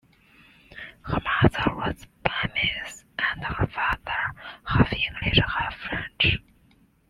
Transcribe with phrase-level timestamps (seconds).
[1.03, 6.39] Her mother was Burmese, and her father half-English, half-French.